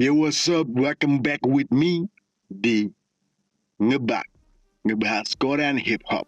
Yo 0.00 0.16
what's 0.16 0.48
up, 0.48 0.64
welcome 0.72 1.20
back 1.20 1.44
with 1.44 1.68
me 1.68 2.08
di 2.48 2.88
Ngebak. 3.76 4.24
Ngebahas 4.88 5.36
Korean 5.36 5.76
Hip 5.76 6.00
Hop 6.08 6.24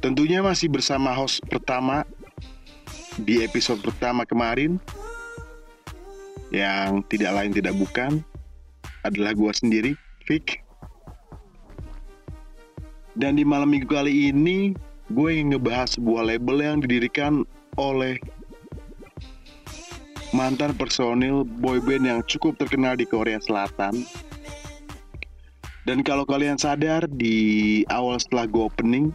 Tentunya 0.00 0.40
masih 0.40 0.72
bersama 0.72 1.12
host 1.12 1.44
pertama 1.52 2.08
Di 3.20 3.44
episode 3.44 3.84
pertama 3.84 4.24
kemarin 4.24 4.80
Yang 6.48 7.12
tidak 7.12 7.36
lain 7.36 7.52
tidak 7.52 7.76
bukan 7.76 8.24
Adalah 9.04 9.36
gua 9.36 9.52
sendiri, 9.52 9.92
Vic. 10.24 10.64
Dan 13.12 13.36
di 13.36 13.44
malam 13.44 13.68
minggu 13.68 13.92
kali 13.92 14.32
ini 14.32 14.72
Gue 15.12 15.36
ingin 15.36 15.60
ngebahas 15.60 16.00
sebuah 16.00 16.24
label 16.24 16.56
yang 16.56 16.80
didirikan 16.80 17.44
oleh 17.76 18.16
mantan 20.34 20.74
personil 20.74 21.46
boyband 21.46 22.02
yang 22.02 22.20
cukup 22.26 22.58
terkenal 22.58 22.98
di 22.98 23.06
Korea 23.06 23.38
Selatan. 23.38 24.02
Dan 25.86 26.02
kalau 26.02 26.26
kalian 26.26 26.58
sadar 26.58 27.06
di 27.06 27.86
awal 27.86 28.18
setelah 28.18 28.50
gue 28.50 28.66
opening 28.66 29.14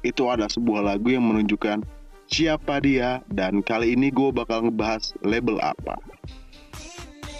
itu 0.00 0.24
ada 0.24 0.48
sebuah 0.48 0.80
lagu 0.80 1.12
yang 1.12 1.28
menunjukkan 1.28 1.84
siapa 2.32 2.80
dia 2.80 3.20
dan 3.28 3.60
kali 3.60 3.92
ini 3.92 4.08
gue 4.08 4.32
bakal 4.32 4.64
ngebahas 4.64 5.12
label 5.20 5.60
apa. 5.60 6.00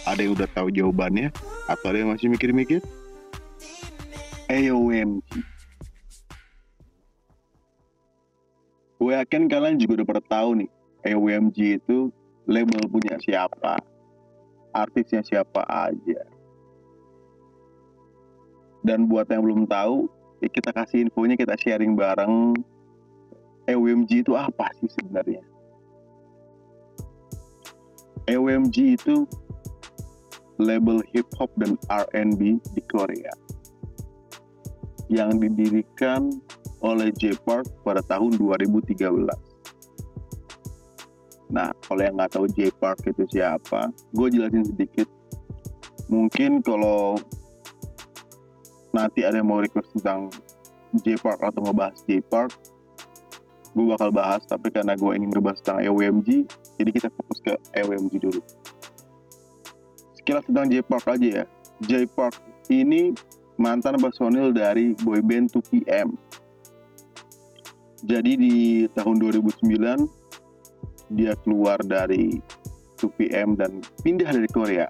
Ada 0.05 0.21
yang 0.21 0.37
udah 0.37 0.49
tahu 0.53 0.69
jawabannya 0.69 1.33
atau 1.65 1.85
ada 1.89 1.97
yang 1.97 2.13
masih 2.13 2.29
mikir-mikir? 2.29 2.77
AOMG. 4.45 5.25
Gue 9.01 9.11
yakin 9.17 9.49
kalian 9.49 9.81
juga 9.81 10.03
udah 10.03 10.07
pernah 10.13 10.27
tahu 10.29 10.49
nih 10.61 10.69
AOMG 11.09 11.57
itu 11.81 12.13
label 12.45 12.85
punya 12.89 13.17
siapa, 13.21 13.81
artisnya 14.73 15.25
siapa 15.25 15.65
aja. 15.65 16.21
Dan 18.85 19.09
buat 19.09 19.25
yang 19.33 19.41
belum 19.41 19.65
tahu, 19.65 20.05
ya 20.45 20.49
kita 20.49 20.69
kasih 20.69 21.09
infonya, 21.09 21.33
kita 21.33 21.57
sharing 21.57 21.97
bareng. 21.97 22.53
EWMG 23.65 24.21
itu 24.21 24.37
apa 24.37 24.69
sih 24.77 24.85
sebenarnya? 24.93 25.41
EWMG 28.29 28.77
itu 28.93 29.25
label 30.61 31.01
hip 31.09 31.25
hop 31.41 31.49
dan 31.57 31.73
R&B 31.89 32.61
di 32.61 32.81
Korea 32.85 33.33
yang 35.09 35.37
didirikan 35.37 36.29
oleh 36.81 37.09
J 37.17 37.37
Park 37.41 37.65
pada 37.81 38.01
tahun 38.05 38.37
2013 38.37 39.01
Nah, 41.49 41.69
kalau 41.85 42.01
yang 42.01 42.17
nggak 42.17 42.31
tahu 42.33 42.45
J 42.49 42.73
Park 42.73 43.05
itu 43.05 43.23
siapa, 43.29 43.93
gue 44.13 44.27
jelasin 44.33 44.65
sedikit. 44.65 45.05
Mungkin 46.09 46.61
kalau 46.65 47.17
nanti 48.93 49.25
ada 49.25 49.37
yang 49.37 49.49
mau 49.49 49.61
request 49.61 49.93
tentang 49.97 50.33
J 51.05 51.19
Park 51.21 51.41
atau 51.43 51.61
ngebahas 51.61 51.97
J 52.09 52.21
Park, 52.25 52.53
gue 53.77 53.85
bakal 53.85 54.09
bahas. 54.09 54.41
Tapi 54.49 54.73
karena 54.73 54.97
gue 54.97 55.11
ingin 55.13 55.29
ngebahas 55.29 55.61
tentang 55.61 55.85
EWMG, 55.85 56.49
jadi 56.81 56.89
kita 56.89 57.07
fokus 57.13 57.39
ke 57.45 57.53
EWMG 57.77 58.13
dulu. 58.17 58.41
Sekilas 60.17 60.45
tentang 60.49 60.65
J 60.71 60.81
Park 60.81 61.05
aja 61.05 61.43
ya. 61.43 61.45
J 61.85 62.09
Park 62.09 62.41
ini 62.73 63.13
mantan 63.61 64.01
personil 64.01 64.49
dari 64.49 64.97
boyband 64.97 65.53
2PM. 65.53 66.17
Jadi 68.05 68.31
di 68.37 68.55
tahun 68.93 69.17
2009 69.17 70.24
dia 71.11 71.35
keluar 71.45 71.77
dari 71.83 72.41
2PM 72.97 73.59
dan 73.59 73.83
pindah 74.01 74.31
dari 74.31 74.49
Korea. 74.49 74.87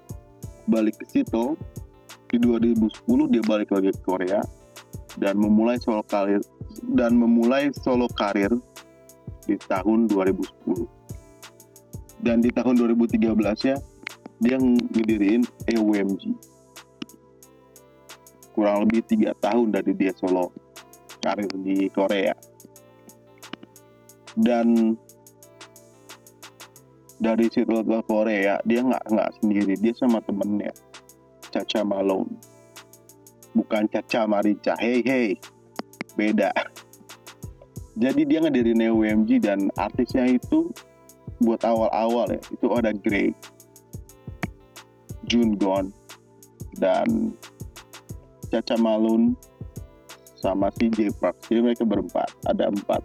Balik 0.66 1.02
ke 1.02 1.06
situ 1.10 1.58
di 2.26 2.42
2010 2.42 2.90
dia 3.30 3.42
balik 3.46 3.70
lagi 3.70 3.94
ke 3.94 4.02
Korea 4.02 4.42
dan 5.16 5.38
memulai 5.38 5.78
solo 5.78 6.02
karir 6.02 6.42
dan 6.94 7.14
memulai 7.14 7.70
solo 7.72 8.10
karir 8.10 8.50
di 9.46 9.54
tahun 9.70 10.10
2010 10.10 12.26
dan 12.26 12.42
di 12.42 12.50
tahun 12.50 12.82
2013 12.82 13.30
ya 13.62 13.78
dia 14.42 14.58
ngediriin 14.58 15.46
EWMG 15.70 16.34
kurang 18.56 18.88
lebih 18.88 19.04
tiga 19.04 19.36
tahun 19.36 19.68
dari 19.68 19.92
dia 19.92 20.16
solo 20.16 20.48
karir 21.20 21.52
di 21.60 21.92
Korea. 21.92 22.32
Dan 24.32 24.96
dari 27.16 27.48
situ 27.48 27.72
ke 27.72 27.98
Korea 28.04 28.60
dia 28.68 28.80
nggak 28.84 29.04
nggak 29.08 29.30
sendiri 29.40 29.74
dia 29.80 29.94
sama 29.96 30.20
temennya 30.24 30.72
Caca 31.48 31.80
Malone. 31.86 32.32
Bukan 33.56 33.88
Caca 33.88 34.28
Marica 34.28 34.76
hey 34.76 35.00
hey 35.00 35.28
beda. 36.14 36.52
Jadi 38.02 38.28
dia 38.28 38.44
ngedirin 38.44 38.92
UMG 38.92 39.40
dan 39.40 39.72
artisnya 39.80 40.28
itu 40.28 40.68
buat 41.40 41.60
awal-awal 41.64 42.32
ya 42.32 42.40
itu 42.52 42.66
ada 42.72 42.92
Grey 42.96 43.32
Jun 45.28 45.56
Gon 45.60 45.92
dan 46.80 47.32
Caca 48.48 48.76
Malone 48.80 49.36
sama 50.38 50.70
si 50.78 50.88
J 50.92 51.12
Park 51.16 51.36
jadi 51.48 51.60
mereka 51.60 51.84
berempat 51.84 52.30
ada 52.46 52.70
empat 52.70 53.02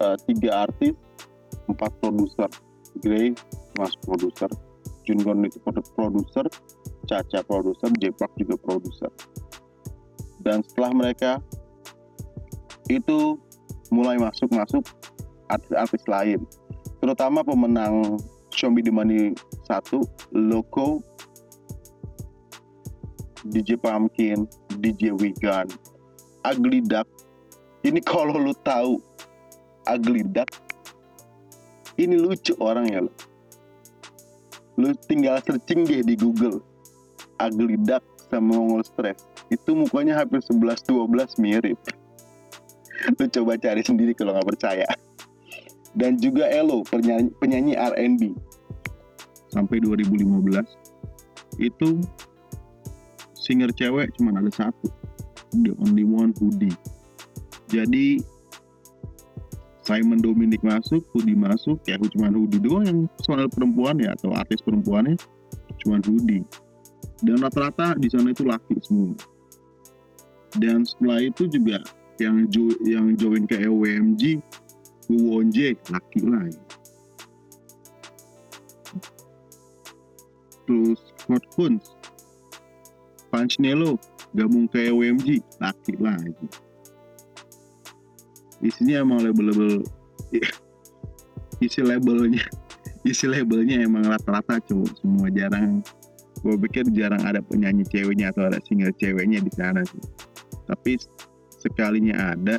uh, 0.00 0.16
tiga 0.24 0.68
artis 0.68 0.96
empat 1.68 1.92
produser 2.00 2.48
Gray 3.02 3.34
mas 3.76 3.92
produser 4.06 4.48
Jungon 5.02 5.42
itu 5.42 5.58
produser 5.98 6.46
Caca 7.10 7.42
produser 7.42 7.90
Jepak 7.98 8.30
juga 8.38 8.54
produser. 8.62 9.10
Dan 10.42 10.62
setelah 10.62 10.94
mereka 10.94 11.32
itu 12.86 13.38
mulai 13.90 14.18
masuk-masuk 14.18 14.86
artis-artis 15.50 16.02
lain. 16.06 16.40
Terutama 17.02 17.42
pemenang 17.42 18.18
Show 18.54 18.70
Me 18.70 18.82
The 18.82 18.94
Money 18.94 19.34
1 19.66 20.38
Loco 20.38 21.02
DJ 23.42 23.74
Pumpkin 23.82 24.46
DJ 24.78 25.18
Wigan 25.18 25.66
Ugly 26.46 26.86
Duck. 26.86 27.10
Ini 27.82 27.98
kalau 28.06 28.38
lu 28.38 28.54
tahu 28.62 29.02
Ugly 29.90 30.30
Duck 30.30 30.46
ini 31.98 32.16
lucu 32.16 32.56
orangnya 32.60 33.04
lo 33.04 33.12
lu 34.80 34.96
tinggal 35.04 35.36
searching 35.44 35.84
deh 35.84 36.00
di 36.00 36.16
Google. 36.16 36.64
Ugly 37.36 37.76
duck 37.84 38.00
sama 38.32 38.56
Mongol 38.56 38.80
stress 38.86 39.20
itu 39.52 39.76
mukanya 39.76 40.16
hampir 40.16 40.40
11-12 40.40 40.88
mirip. 41.42 41.76
Lu 43.20 43.24
coba 43.28 43.60
cari 43.60 43.84
sendiri 43.84 44.16
kalau 44.16 44.32
nggak 44.32 44.48
percaya. 44.56 44.88
Dan 45.92 46.16
juga 46.16 46.48
Elo 46.48 46.80
penyanyi, 46.88 47.28
penyanyi 47.36 47.76
R&B 47.76 48.32
sampai 49.52 49.76
2015 49.84 50.64
itu 51.60 52.00
singer 53.36 53.68
cewek 53.76 54.08
cuma 54.16 54.32
ada 54.32 54.48
satu. 54.48 54.88
The 55.52 55.76
only 55.84 56.08
one 56.08 56.32
Hoodie 56.40 56.72
jadi 57.72 58.20
Simon 59.82 60.22
Dominic 60.22 60.62
masuk, 60.62 61.02
Hudi 61.10 61.34
masuk, 61.34 61.82
ya 61.90 61.98
cuma 61.98 62.30
Hudi 62.30 62.62
doang 62.62 62.86
yang 62.86 62.98
soal 63.18 63.50
perempuan 63.50 63.98
ya 63.98 64.14
atau 64.14 64.30
artis 64.30 64.62
perempuannya 64.62 65.18
cuma 65.82 65.98
Hudi. 65.98 66.46
Dan 67.22 67.42
rata-rata 67.42 67.98
di 67.98 68.06
sana 68.06 68.30
itu 68.30 68.46
laki 68.46 68.78
semua. 68.82 69.14
Dan 70.54 70.86
setelah 70.86 71.18
itu 71.22 71.50
juga 71.50 71.82
yang 72.22 72.46
jo 72.46 72.70
yang 72.86 73.18
join 73.18 73.42
ke 73.42 73.58
EWMG, 73.58 74.38
Wonje 75.10 75.74
laki 75.90 76.20
lagi. 76.30 76.62
Terus 80.62 81.00
Scott 81.18 81.44
Kunz, 81.58 81.84
Panchnelo 83.34 83.98
gabung 84.30 84.70
ke 84.70 84.94
EWMG 84.94 85.42
laki 85.58 85.98
lagi 85.98 86.61
isinya 88.62 89.02
emang 89.02 89.18
label-label 89.26 89.82
isi 91.62 91.82
labelnya 91.82 92.42
isi 93.10 93.26
labelnya 93.26 93.82
emang 93.82 94.06
rata-rata 94.06 94.62
cowok 94.70 94.90
semua 95.02 95.28
jarang. 95.34 95.82
Gue 96.42 96.58
pikir 96.66 96.90
jarang 96.90 97.22
ada 97.22 97.38
penyanyi 97.38 97.86
ceweknya 97.86 98.34
atau 98.34 98.50
ada 98.50 98.58
single 98.66 98.90
ceweknya 98.98 99.38
di 99.38 99.52
sana 99.54 99.86
sih 99.86 100.02
tapi 100.66 100.98
sekalinya 101.60 102.34
ada 102.34 102.56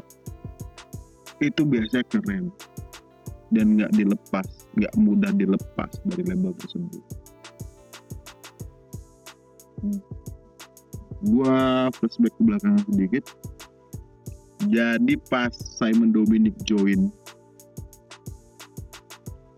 itu 1.41 1.61
biasanya 1.65 2.05
keren. 2.07 2.53
Dan 3.53 3.77
nggak 3.77 3.93
dilepas 3.93 4.47
nggak 4.73 4.93
mudah 4.97 5.29
dilepas 5.37 5.91
dari 6.09 6.23
label 6.25 6.53
tersebut. 6.57 7.03
Gua 11.23 11.87
flashback 11.93 12.33
ke 12.35 12.41
belakang 12.41 12.75
sedikit 12.89 13.23
jadi 14.73 15.13
pas 15.29 15.53
Simon 15.53 16.09
Dominic 16.09 16.57
join 16.65 17.13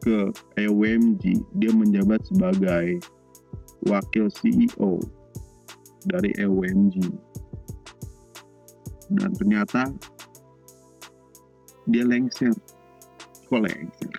ke 0.04 0.30
EWMG 0.60 1.40
dia 1.56 1.72
menjabat 1.72 2.20
sebagai 2.28 3.00
wakil 3.88 4.28
CEO 4.28 5.00
dari 6.06 6.36
EWMG 6.36 7.00
dan 9.16 9.32
ternyata 9.38 9.90
dia 11.86 12.02
lengser. 12.02 12.54
Kok 13.46 13.62
lengser? 13.62 14.14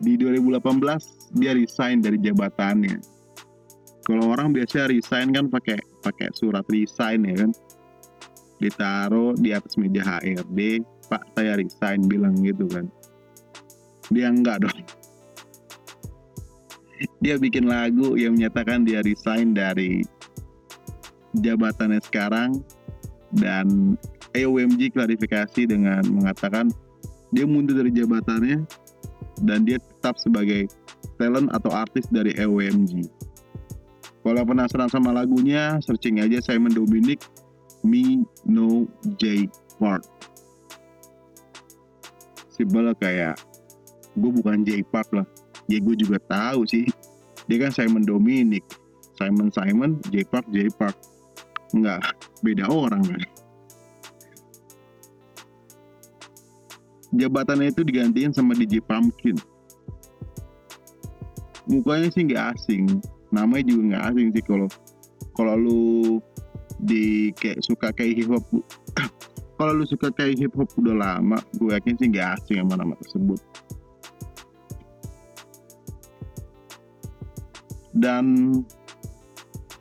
Di 0.00 0.16
2018 0.16 1.36
dia 1.36 1.52
resign 1.56 2.04
dari 2.04 2.20
jabatannya. 2.20 3.00
Kalau 4.04 4.32
orang 4.32 4.52
biasanya 4.52 4.92
resign 4.92 5.32
kan 5.32 5.48
pakai 5.48 5.80
pakai 6.00 6.28
surat 6.36 6.64
resign 6.72 7.28
ya 7.28 7.34
kan 7.44 7.50
ditaruh 8.60 9.32
di 9.40 9.56
atas 9.56 9.74
meja 9.80 10.04
HRD 10.04 10.84
pak 11.10 11.26
saya 11.34 11.58
resign 11.58 12.06
bilang 12.06 12.38
gitu 12.44 12.68
kan. 12.70 12.86
Dia 14.12 14.30
enggak 14.30 14.62
dong. 14.62 14.80
Dia 17.24 17.40
bikin 17.40 17.66
lagu 17.66 18.14
yang 18.14 18.36
menyatakan 18.36 18.84
dia 18.84 19.00
resign 19.00 19.56
dari 19.56 20.04
jabatannya 21.40 22.00
sekarang 22.04 22.60
dan 23.34 23.96
EOMG 24.36 24.94
klarifikasi 24.94 25.66
dengan 25.66 26.04
mengatakan 26.12 26.68
dia 27.30 27.46
mundur 27.46 27.78
dari 27.78 27.94
jabatannya 27.94 28.66
dan 29.46 29.64
dia 29.64 29.80
tetap 29.80 30.20
sebagai 30.20 30.68
talent 31.16 31.48
atau 31.54 31.72
artis 31.72 32.04
dari 32.12 32.36
EOMG. 32.36 33.08
Kalau 34.20 34.44
penasaran 34.44 34.92
sama 34.92 35.16
lagunya, 35.16 35.80
searching 35.80 36.20
aja 36.20 36.44
Simon 36.44 36.76
Dominic 36.76 37.24
Me 37.82 38.24
No 38.44 38.84
J 39.16 39.48
Park. 39.80 40.04
Simpel 42.52 42.92
kayak 43.00 43.40
gue 44.16 44.30
bukan 44.30 44.66
J 44.66 44.84
Park 44.88 45.08
lah. 45.16 45.26
Ya 45.70 45.80
gue 45.80 45.96
juga 45.96 46.20
tahu 46.20 46.68
sih. 46.68 46.84
Dia 47.48 47.68
kan 47.68 47.72
Simon 47.72 48.04
Dominic. 48.04 48.62
Simon 49.20 49.52
Simon, 49.52 50.00
J 50.08 50.24
Park 50.24 50.48
J 50.48 50.72
Park. 50.72 50.96
Enggak, 51.76 52.00
beda 52.40 52.66
orang 52.72 53.04
kan. 53.04 53.22
Jabatannya 57.10 57.74
itu 57.74 57.82
digantiin 57.82 58.32
sama 58.32 58.54
DJ 58.54 58.80
Pumpkin. 58.80 59.34
Mukanya 61.66 62.08
sih 62.10 62.26
nggak 62.26 62.56
asing, 62.56 62.86
namanya 63.30 63.70
juga 63.70 63.82
nggak 63.94 64.04
asing 64.10 64.26
sih 64.34 64.44
kalau 64.46 64.68
kalau 65.34 65.54
lu 65.54 65.82
di 66.80 67.32
kayak 67.36 67.60
suka 67.60 67.92
kayak 67.92 68.24
hip 68.24 68.30
hop 68.32 68.44
kalau 69.60 69.72
lu 69.76 69.84
suka 69.84 70.08
kayak 70.16 70.40
hip 70.40 70.54
hop 70.56 70.68
udah 70.80 70.96
lama 70.96 71.36
gue 71.60 71.70
yakin 71.76 71.94
sih 72.00 72.08
nggak 72.08 72.40
asing 72.40 72.58
sama 72.64 72.74
nama 72.80 72.94
tersebut. 73.04 73.40
Dan 77.90 78.24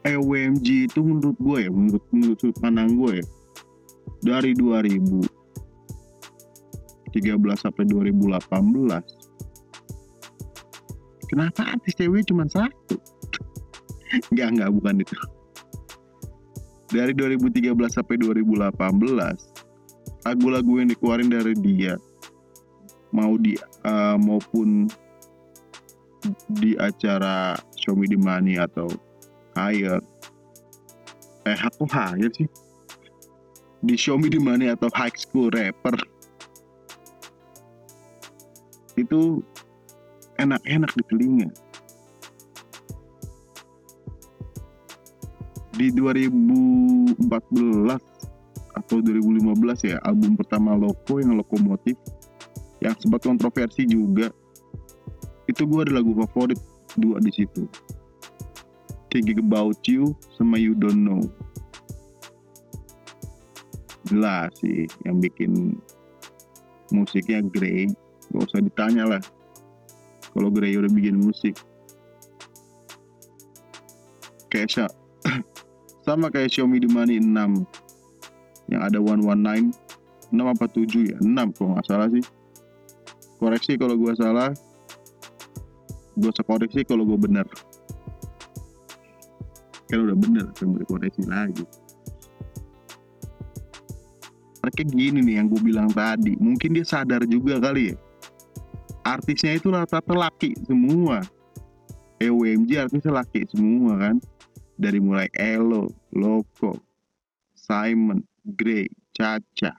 EWMG 0.04 0.90
itu 0.90 1.00
menurut 1.00 1.38
gue 1.40 1.58
ya 1.68 1.72
menurut 1.72 2.04
menurut 2.12 2.38
sudut 2.42 2.58
pandang 2.60 2.98
gue 2.98 3.22
ya 3.22 3.26
dari 4.20 4.52
2013 4.58 5.24
sampai 7.56 7.84
2018 7.88 8.50
kenapa 11.30 11.62
artis 11.78 11.94
cewek 11.96 12.26
cuma 12.28 12.50
satu? 12.50 12.98
Enggak, 14.34 14.58
enggak, 14.58 14.70
bukan 14.74 15.06
itu. 15.06 15.14
Dari 16.90 17.14
2013 17.14 17.70
sampai 17.94 18.18
2018, 18.18 18.74
lagu-lagu 20.26 20.72
yang 20.82 20.90
dikeluarin 20.90 21.30
dari 21.30 21.54
dia 21.54 21.94
mau 23.14 23.38
di 23.38 23.58
uh, 23.86 24.18
maupun 24.18 24.90
di 26.60 26.74
acara 26.78 27.58
Show 27.78 27.94
Me 27.94 28.10
The 28.10 28.20
Money 28.20 28.58
atau 28.60 28.90
Higher 29.58 30.02
eh 31.48 31.60
aku 31.62 31.88
Higher 31.90 32.30
sih. 32.34 32.50
Di 33.80 33.96
Show 33.96 34.20
Me 34.20 34.28
The 34.28 34.42
Money 34.42 34.68
atau 34.70 34.92
High 34.92 35.16
School 35.16 35.50
Rapper. 35.54 35.96
Itu 39.00 39.40
enak-enak 40.36 40.92
di 40.98 41.04
telinga 41.08 41.50
di 45.80 45.96
2014 45.96 47.16
atau 48.76 48.98
2015 49.00 49.88
ya 49.88 49.98
album 50.04 50.36
pertama 50.36 50.76
Loko 50.76 51.24
yang 51.24 51.40
Lokomotif 51.40 51.96
yang 52.84 52.92
sempat 53.00 53.24
kontroversi 53.24 53.88
juga 53.88 54.28
itu 55.48 55.64
gue 55.64 55.80
ada 55.88 56.04
lagu 56.04 56.12
favorit 56.20 56.60
dua 57.00 57.24
di 57.24 57.32
situ. 57.32 57.64
Thinking 59.10 59.40
About 59.40 59.80
You 59.88 60.14
sama 60.36 60.60
You 60.60 60.76
Don't 60.76 61.00
Know. 61.00 61.24
Jelas 64.12 64.52
sih 64.60 64.84
yang 65.08 65.24
bikin 65.24 65.80
musiknya 66.92 67.40
Grey 67.48 67.88
gak 68.36 68.52
usah 68.52 68.62
ditanya 68.62 69.08
lah 69.16 69.24
kalau 70.36 70.52
Grey 70.52 70.76
udah 70.76 70.92
bikin 70.92 71.24
musik. 71.24 71.56
Kesha 74.52 74.92
sama 76.10 76.34
kayak 76.34 76.50
Xiaomi 76.50 76.82
di 76.82 76.90
Money 76.90 77.22
6 77.22 78.74
yang 78.74 78.82
ada 78.82 78.98
119 78.98 79.70
6 80.34 80.42
apa 80.42 80.66
7 80.66 81.14
ya? 81.14 81.18
6 81.22 81.58
kalau 81.58 81.70
nggak 81.78 81.86
salah 81.86 82.10
sih. 82.10 82.26
Koreksi 83.38 83.78
kalau 83.78 83.96
gue 83.98 84.14
salah. 84.18 84.50
Gue 86.18 86.32
sekoreksi 86.34 86.82
kalau 86.84 87.06
gue 87.06 87.18
bener 87.18 87.48
kan 89.90 90.06
udah 90.06 90.18
bener 90.18 90.46
kan 90.54 90.70
boleh 90.70 90.86
koreksi 90.86 91.26
lagi. 91.26 91.66
Mereka 94.62 94.86
gini 94.86 95.20
nih 95.26 95.42
yang 95.42 95.50
gue 95.50 95.62
bilang 95.66 95.90
tadi. 95.90 96.38
Mungkin 96.38 96.78
dia 96.78 96.86
sadar 96.86 97.26
juga 97.26 97.58
kali 97.58 97.90
ya. 97.90 97.96
Artisnya 99.02 99.58
itu 99.58 99.74
rata-rata 99.74 100.14
laki 100.14 100.54
semua. 100.70 101.26
EWMG 102.22 102.70
artisnya 102.78 103.26
laki 103.26 103.50
semua 103.50 103.98
kan. 103.98 104.16
Dari 104.78 105.02
mulai 105.02 105.28
Elo, 105.34 105.90
Loco, 106.14 106.82
Simon, 107.54 108.26
Grey, 108.58 108.90
Caca, 109.14 109.78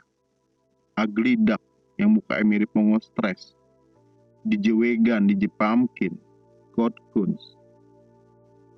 Ugly 0.94 1.42
Duck 1.42 1.62
yang 1.98 2.14
mukanya 2.14 2.46
mirip 2.46 2.70
Mongo 2.72 3.02
Stress, 3.02 3.58
DJ 4.46 4.72
Wegan, 4.72 5.26
DJ 5.26 5.50
Pumpkin, 5.58 6.14
Code 6.72 6.96
Kunz, 7.10 7.58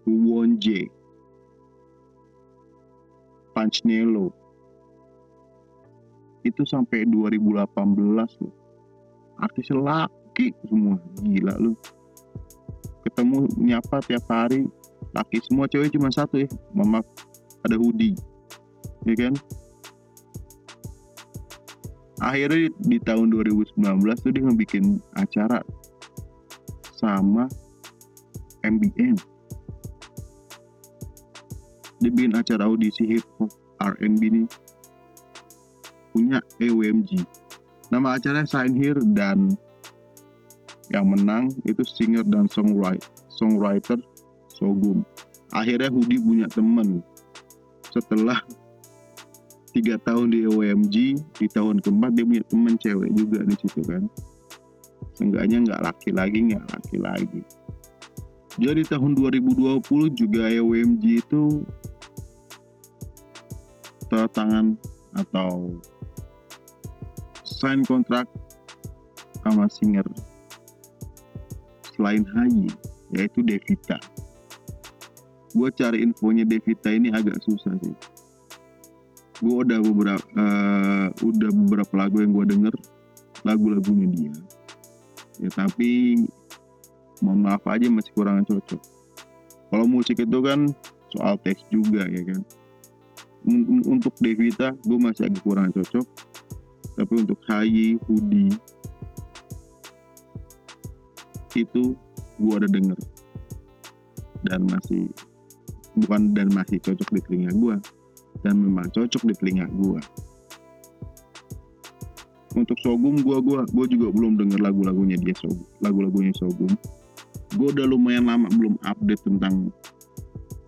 Won 0.08 0.56
J, 0.56 0.88
Punch 3.52 3.84
Nelo, 3.84 4.32
itu 6.42 6.62
sampai 6.66 7.06
2018 7.06 8.42
loh. 8.42 8.54
Artis 9.38 9.68
laki 9.70 10.54
semua, 10.66 10.98
gila 11.22 11.54
lu. 11.58 11.74
Ketemu 13.02 13.50
nyapa 13.58 13.98
tiap 14.06 14.24
hari, 14.30 14.66
laki 15.14 15.42
semua 15.42 15.66
cewek 15.66 15.90
cuma 15.90 16.10
satu 16.10 16.42
ya 16.42 16.48
mama 16.72 17.02
ada 17.66 17.76
hoodie 17.78 18.16
ya 19.06 19.14
kan 19.18 19.34
akhirnya 22.22 22.70
di, 22.70 22.96
di 22.96 22.98
tahun 23.02 23.34
2019 23.34 23.78
tuh 24.22 24.30
dia 24.30 24.42
ngebikin 24.46 25.02
acara 25.18 25.58
sama 26.94 27.50
MBN 28.62 29.16
dia 32.02 32.10
bikin 32.10 32.34
acara 32.34 32.66
audisi 32.66 33.18
hip 33.18 33.26
hop 33.38 33.50
R&B 33.82 34.22
nih 34.22 34.46
punya 36.14 36.38
EWMG 36.62 37.26
nama 37.90 38.14
acaranya 38.14 38.46
Sign 38.46 38.78
Here 38.78 39.02
dan 39.14 39.50
yang 40.94 41.10
menang 41.10 41.50
itu 41.66 41.82
singer 41.82 42.22
dan 42.26 42.46
songwriter 42.46 43.02
songwriter 43.32 43.98
Sogum. 44.62 45.02
Akhirnya 45.50 45.90
Hudi 45.90 46.22
punya 46.22 46.46
temen. 46.46 47.02
Setelah 47.92 48.40
tiga 49.76 50.00
tahun 50.00 50.32
di 50.32 50.48
OMG, 50.48 50.96
di 51.36 51.46
tahun 51.52 51.84
keempat 51.84 52.16
dia 52.16 52.24
punya 52.24 52.44
temen 52.48 52.74
cewek 52.80 53.10
juga 53.12 53.44
di 53.44 53.54
situ 53.60 53.80
kan. 53.84 54.08
Seenggaknya 55.12 55.68
nggak 55.68 55.82
laki 55.84 56.10
lagi, 56.16 56.38
nggak 56.48 56.66
laki 56.72 56.96
lagi. 56.96 57.42
Jadi 58.56 58.84
tahun 58.84 59.16
2020 59.16 59.84
juga 60.12 60.44
OMG 60.48 61.04
itu 61.24 61.64
tangan 64.12 64.76
atau 65.16 65.72
sign 67.48 67.80
kontrak 67.88 68.28
sama 69.40 69.64
singer 69.72 70.04
selain 71.96 72.20
Haji 72.28 72.68
yaitu 73.16 73.40
Devita 73.40 73.96
gue 75.52 75.68
cari 75.76 76.00
infonya 76.04 76.48
Devita 76.48 76.88
ini 76.88 77.12
agak 77.12 77.40
susah 77.44 77.76
sih. 77.80 77.96
Gue 79.42 79.54
udah 79.66 79.78
beberapa 79.82 80.24
uh, 80.38 81.08
udah 81.20 81.50
beberapa 81.50 81.92
lagu 81.98 82.22
yang 82.22 82.32
gue 82.32 82.46
denger 82.56 82.74
lagu-lagunya 83.42 84.06
dia. 84.08 84.34
Ya 85.42 85.50
tapi 85.52 86.22
mohon 87.20 87.44
maaf 87.44 87.64
aja 87.68 87.90
masih 87.90 88.12
kurang 88.14 88.46
cocok. 88.46 88.80
Kalau 89.72 89.86
musik 89.88 90.20
itu 90.20 90.38
kan 90.44 90.68
soal 91.12 91.36
teks 91.40 91.64
juga 91.72 92.06
ya 92.06 92.22
kan? 92.28 92.40
Untuk 93.88 94.14
Devita 94.22 94.72
gue 94.86 94.98
masih 94.98 95.26
agak 95.26 95.42
kurang 95.42 95.68
cocok. 95.74 96.06
Tapi 96.92 97.12
untuk 97.24 97.40
Hayi, 97.48 97.96
Hudi 98.04 98.52
itu 101.56 101.96
gue 102.40 102.54
ada 102.56 102.68
denger. 102.68 102.98
Dan 104.44 104.68
masih 104.68 105.08
bukan 105.98 106.32
dan 106.32 106.48
masih 106.52 106.80
cocok 106.80 107.08
di 107.12 107.20
telinga 107.28 107.52
gue 107.52 107.76
dan 108.40 108.54
memang 108.56 108.88
cocok 108.92 109.22
di 109.28 109.34
telinga 109.36 109.66
gue 109.68 110.00
untuk 112.52 112.76
Sogum 112.84 113.16
gue 113.20 113.36
gua 113.40 113.64
gua 113.72 113.86
juga 113.88 114.12
belum 114.12 114.36
denger 114.36 114.60
lagu-lagunya 114.60 115.16
dia 115.16 115.32
Sogum 115.36 115.64
lagu-lagunya 115.80 116.32
Sogum. 116.36 116.72
Gue 117.52 117.68
udah 117.68 117.84
lumayan 117.84 118.28
lama 118.28 118.48
belum 118.48 118.80
update 118.84 119.28
tentang 119.28 119.68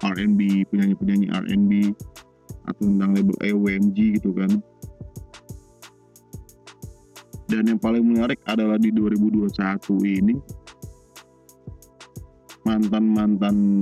R&B 0.04 0.68
penyanyi-penyanyi 0.68 1.32
R&B 1.32 1.72
atau 2.68 2.82
tentang 2.84 3.16
label 3.16 3.36
AWMG 3.40 4.20
gitu 4.20 4.36
kan. 4.36 4.52
Dan 7.48 7.68
yang 7.68 7.80
paling 7.80 8.04
menarik 8.04 8.40
adalah 8.48 8.80
di 8.80 8.92
2021 8.92 9.52
ini 10.04 10.36
mantan-mantan 12.64 13.80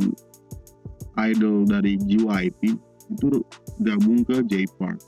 idol 1.21 1.69
dari 1.69 2.01
JYP 2.01 2.77
itu 3.13 3.45
gabung 3.85 4.25
ke 4.25 4.41
J-Park. 4.47 5.01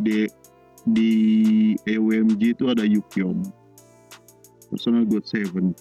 Di 0.00 0.28
di 0.86 1.12
AWMG 1.82 2.54
itu 2.54 2.64
ada 2.70 2.86
Yukyom 2.86 3.42
personal 4.70 5.04
God 5.08 5.24
Seven. 5.26 5.74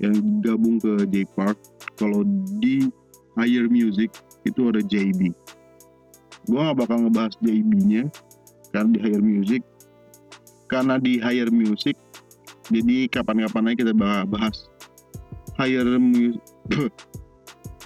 Yang 0.00 0.16
gabung 0.42 0.78
ke 0.82 1.06
J-Park 1.10 1.58
kalau 2.00 2.24
di 2.58 2.88
Higher 3.36 3.68
Music 3.70 4.10
itu 4.42 4.68
ada 4.68 4.82
JB 4.82 5.30
gue 6.50 6.58
gak 6.58 6.78
bakal 6.78 7.06
ngebahas 7.06 7.34
JB-nya 7.38 8.10
karena 8.74 8.90
di 8.90 8.98
Higher 8.98 9.22
Music 9.22 9.62
karena 10.66 10.94
di 10.98 11.22
Higher 11.22 11.50
Music 11.54 11.94
jadi 12.70 13.06
kapan-kapan 13.10 13.70
aja 13.70 13.76
kita 13.86 13.92
bahas 14.26 14.66
Higher 15.54 15.86
Music 16.02 16.42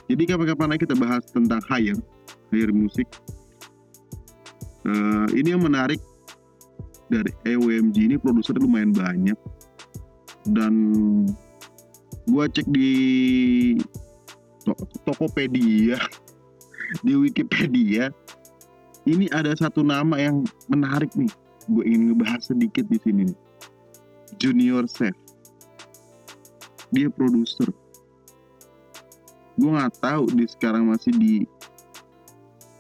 jadi 0.07 0.23
kapan-kapan 0.35 0.79
kita 0.79 0.95
bahas 0.95 1.27
tentang 1.31 1.63
Higher 1.67 1.99
Higher 2.55 2.71
Music 2.71 3.07
uh, 4.87 5.27
ini 5.35 5.53
yang 5.53 5.63
menarik 5.67 5.99
dari 7.07 7.31
EWMG 7.47 7.97
ini 8.13 8.17
produser 8.19 8.59
lumayan 8.59 8.91
banyak. 8.95 9.39
Dan 10.47 10.75
gue 12.27 12.45
cek 12.51 12.67
di 12.71 12.93
Tokopedia 15.07 15.99
di 17.07 17.13
Wikipedia 17.15 18.11
ini 19.07 19.31
ada 19.31 19.55
satu 19.55 19.87
nama 19.87 20.19
yang 20.19 20.43
menarik 20.67 21.11
nih. 21.15 21.31
Gue 21.67 21.83
ingin 21.87 22.15
ngebahas 22.15 22.55
sedikit 22.55 22.87
di 22.87 22.99
sini 23.03 23.27
Junior 24.39 24.87
Chef. 24.91 25.15
Dia 26.95 27.11
produser 27.11 27.71
gue 29.57 29.71
nggak 29.73 29.97
tahu 30.01 30.25
di 30.37 30.45
sekarang 30.49 30.89
masih 30.93 31.13
di 31.17 31.35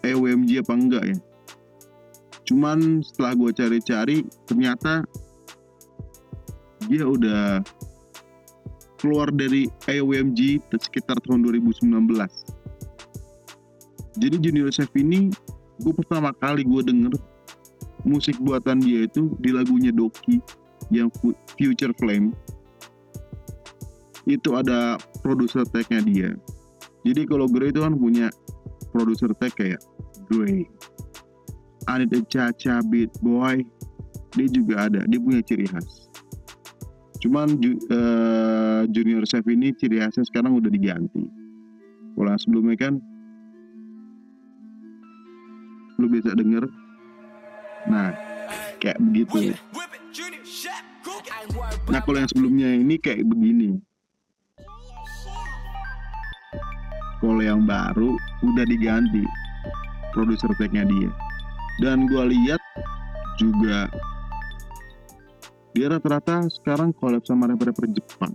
EWMG 0.04 0.62
apa 0.62 0.72
enggak 0.76 1.04
ya. 1.08 1.18
Cuman 2.46 3.02
setelah 3.02 3.32
gue 3.34 3.50
cari-cari 3.50 4.22
ternyata 4.46 5.02
dia 6.86 7.02
udah 7.02 7.64
keluar 9.02 9.28
dari 9.34 9.66
AOMG 9.90 10.62
sekitar 10.78 11.18
tahun 11.26 11.44
2019 11.44 11.90
jadi 14.16 14.36
Junior 14.40 14.72
Chef 14.72 14.88
ini 14.96 15.28
gue 15.76 15.92
pertama 15.92 16.32
kali 16.32 16.64
gue 16.64 16.82
denger 16.88 17.12
musik 18.08 18.40
buatan 18.40 18.80
dia 18.80 19.04
itu 19.04 19.36
di 19.36 19.52
lagunya 19.52 19.92
Doki 19.92 20.40
yang 20.88 21.12
Future 21.58 21.92
Flame. 22.00 22.32
Itu 24.24 24.56
ada 24.56 24.96
produser 25.20 25.68
tag-nya 25.68 26.00
dia 26.02 26.28
jadi 27.06 27.22
kalau 27.22 27.46
Grey 27.46 27.70
itu 27.70 27.86
kan 27.86 27.94
punya 27.94 28.26
produser 28.90 29.30
tag 29.38 29.54
kayak 29.54 29.78
Grey 30.26 30.66
ada 31.86 32.02
Caca 32.26 32.82
Beat 32.90 33.14
Boy 33.22 33.62
dia 34.34 34.48
juga 34.50 34.90
ada 34.90 35.06
dia 35.06 35.22
punya 35.22 35.40
ciri 35.46 35.70
khas. 35.70 36.10
Cuman 37.22 37.56
uh, 37.88 38.84
Junior 38.90 39.24
Chef 39.24 39.46
ini 39.46 39.70
ciri 39.78 40.02
khasnya 40.02 40.26
sekarang 40.26 40.58
udah 40.58 40.68
diganti. 40.68 41.24
Kalau 42.18 42.36
sebelumnya 42.42 42.76
kan 42.76 42.98
lu 45.96 46.12
bisa 46.12 46.34
denger 46.34 46.66
nah 47.86 48.10
kayak 48.82 48.98
begitu. 48.98 49.54
Nah 51.86 52.00
kalau 52.02 52.18
yang 52.18 52.28
sebelumnya 52.28 52.68
ini 52.74 52.98
kayak 52.98 53.22
begini 53.24 53.78
kalau 57.20 57.42
yang 57.42 57.64
baru 57.64 58.16
udah 58.44 58.64
diganti 58.68 59.24
produser 60.16 60.48
tagnya 60.56 60.84
dia. 60.88 61.10
Dan 61.84 62.08
gue 62.08 62.24
lihat 62.32 62.60
juga 63.36 63.92
dia 65.76 65.92
rata-rata 65.92 66.48
sekarang 66.48 66.96
collab 66.96 67.20
sama 67.28 67.52
rapper-rapper 67.52 67.84
Jepang. 67.92 68.32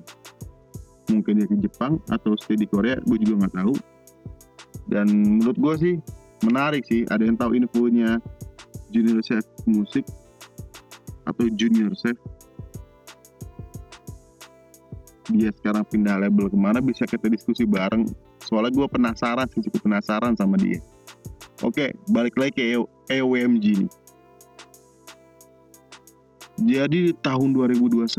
Mungkin 1.09 1.41
dia 1.41 1.47
ke 1.49 1.57
Jepang 1.57 1.97
atau 2.13 2.37
stay 2.37 2.53
di 2.53 2.69
Korea 2.69 3.01
gue 3.01 3.17
juga 3.17 3.45
nggak 3.45 3.55
tahu. 3.57 3.73
Dan 4.85 5.09
menurut 5.09 5.57
gue 5.57 5.73
sih 5.81 5.95
menarik 6.45 6.85
sih 6.85 7.01
ada 7.09 7.25
yang 7.25 7.37
tahu 7.37 7.57
infonya. 7.57 8.21
Junior 8.91 9.23
Chef 9.23 9.47
Musik 9.65 10.03
atau 11.23 11.47
Junior 11.55 11.95
Chef. 11.95 12.19
Dia 15.31 15.47
sekarang 15.55 15.87
pindah 15.87 16.19
label 16.19 16.51
ke 16.51 16.57
mana 16.59 16.83
bisa 16.83 17.07
kita 17.07 17.31
diskusi 17.31 17.63
bareng 17.63 18.03
soalnya 18.51 18.75
gue 18.75 18.87
penasaran 18.91 19.47
sih 19.55 19.63
cukup 19.63 19.87
penasaran 19.87 20.35
sama 20.35 20.59
dia. 20.59 20.83
Oke, 21.63 21.95
balik 22.11 22.35
lagi 22.35 22.51
ke 22.51 22.63
EWMG 23.07 23.87
nih. 23.87 23.91
Jadi 26.61 26.97
di 27.09 27.13
tahun 27.23 27.55
2021 27.55 28.11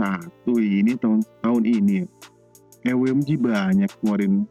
ini 0.57 0.97
tahun 0.97 1.21
tahun 1.45 1.63
ini 1.69 2.09
EWMG 2.83 3.39
banyak 3.39 3.93
keluarin 4.01 4.49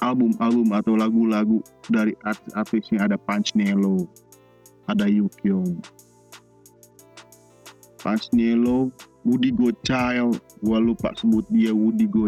album-album 0.00 0.72
atau 0.72 0.96
lagu-lagu 0.96 1.60
dari 1.92 2.16
artis-artisnya 2.24 3.06
ada 3.06 3.14
Punch 3.20 3.54
Nelo, 3.54 4.08
ada 4.90 5.06
Yukyong, 5.06 5.78
Punch 8.02 8.26
Nelo, 8.34 8.90
Woody 9.22 9.54
Go 9.54 9.70
Child, 9.86 10.42
gua 10.66 10.82
lupa 10.82 11.14
sebut 11.14 11.46
dia 11.54 11.70
Woody 11.70 12.10
Go 12.10 12.26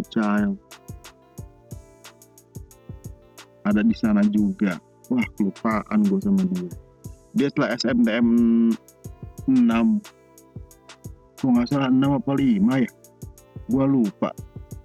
ada 3.70 3.82
di 3.84 3.96
sana 3.96 4.24
juga. 4.28 4.76
Wah 5.08 5.24
kelupaan 5.36 6.04
gue 6.04 6.20
sama 6.20 6.42
dia. 6.52 6.70
Dia 7.36 7.48
setelah 7.52 7.76
SMTM 7.76 8.28
6 9.48 9.48
gue 11.38 11.50
nggak 11.54 11.68
salah 11.70 11.88
6 11.88 12.18
apa 12.18 12.32
5 12.34 12.84
ya? 12.84 12.90
Gue 13.68 13.84
lupa. 13.86 14.30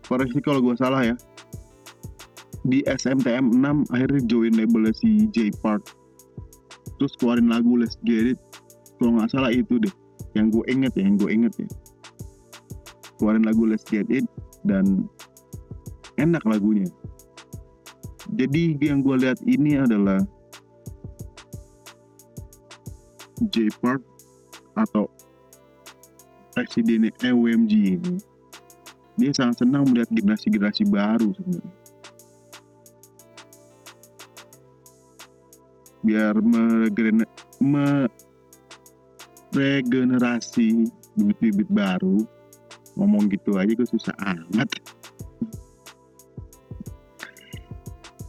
Koreksi 0.05 0.39
kalau 0.43 0.61
gue 0.61 0.75
salah 0.77 1.01
ya. 1.03 1.15
Di 2.63 2.79
SMTM 2.87 3.59
6 3.59 3.91
akhirnya 3.91 4.21
join 4.29 4.53
labelnya 4.55 4.93
si 4.95 5.27
J 5.33 5.51
Park 5.59 5.83
terus 7.01 7.19
keluarin 7.19 7.51
lagu 7.51 7.75
Let's 7.75 7.99
Get 8.07 8.37
It. 8.37 8.39
Kalau 9.01 9.19
nggak 9.19 9.31
salah 9.33 9.51
itu 9.51 9.75
deh. 9.81 9.91
Yang 10.37 10.61
gue 10.61 10.63
inget 10.71 10.91
ya 10.95 11.03
yang 11.03 11.17
gue 11.19 11.29
inget 11.31 11.53
ya. 11.59 11.67
Keluarin 13.19 13.43
lagu 13.43 13.67
Let's 13.67 13.83
Get 13.83 14.07
It 14.07 14.23
dan 14.63 15.11
enak 16.15 16.45
lagunya 16.47 16.87
jadi 18.33 18.73
yang 18.81 19.05
gue 19.05 19.15
lihat 19.21 19.39
ini 19.45 19.77
adalah 19.77 20.17
J 23.53 23.69
Park 23.77 24.01
atau 24.73 25.05
presiden 26.53 27.09
EWMG 27.21 27.73
ini. 28.01 28.17
Dia 29.13 29.29
sangat 29.33 29.61
senang 29.61 29.85
melihat 29.89 30.09
generasi-generasi 30.09 30.89
baru 30.89 31.29
sebenarnya. 31.37 31.73
Biar 36.03 36.33
meregenerasi 39.53 40.89
bibit-bibit 41.13 41.69
baru. 41.69 42.25
Ngomong 42.97 43.29
gitu 43.29 43.57
aja 43.57 43.73
gue 43.73 43.89
susah 43.89 44.13
amat 44.21 44.69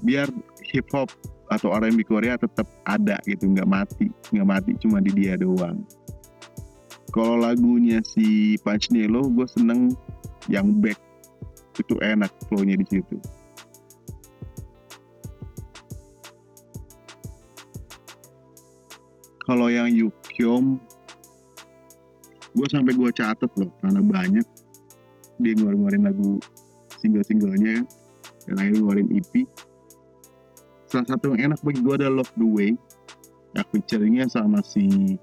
biar 0.04 0.28
hip 0.60 0.86
hop 0.92 1.08
atau 1.48 1.72
R&B 1.72 2.04
Korea 2.04 2.36
tetap 2.36 2.68
ada 2.84 3.20
gitu 3.24 3.48
nggak 3.48 3.68
mati 3.68 4.08
nggak 4.32 4.48
mati 4.48 4.72
cuma 4.80 5.00
di 5.00 5.12
dia 5.16 5.34
doang. 5.40 5.80
Kalau 7.14 7.38
lagunya 7.38 8.02
si 8.02 8.58
Punchnelo 8.60 9.30
gue 9.30 9.46
seneng 9.46 9.94
yang 10.50 10.82
back. 10.82 10.98
Itu 11.78 11.94
enak 12.02 12.30
flownya 12.50 12.74
di 12.74 12.86
situ. 12.90 13.16
Kalau 19.44 19.70
yang 19.70 19.92
Yukyom 19.92 20.80
gue 22.54 22.66
sampai 22.70 22.98
gue 22.98 23.10
catet 23.14 23.50
loh 23.54 23.70
karena 23.78 24.02
banyak. 24.02 24.46
Dia 25.38 25.54
ngeluarin 25.54 26.10
lagu 26.10 26.42
single-singlenya 26.98 27.86
dan 28.50 28.54
akhirnya 28.58 28.78
ngeluarin 28.82 29.10
EP 29.14 29.46
salah 30.94 31.10
satu 31.10 31.34
yang 31.34 31.50
enak 31.50 31.58
bagi 31.66 31.82
gue 31.82 31.94
adalah 31.98 32.22
Love 32.22 32.34
the 32.38 32.46
Way. 32.46 32.70
Ya 33.58 33.66
featuringnya 33.66 34.30
sama 34.30 34.62
si 34.62 35.18